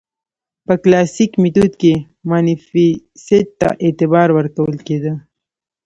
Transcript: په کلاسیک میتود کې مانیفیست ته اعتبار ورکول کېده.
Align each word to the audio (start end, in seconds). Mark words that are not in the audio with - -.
په 0.65 0.73
کلاسیک 0.83 1.31
میتود 1.41 1.73
کې 1.81 1.93
مانیفیست 2.29 3.47
ته 3.59 3.69
اعتبار 3.85 4.27
ورکول 4.37 4.75
کېده. 4.87 5.13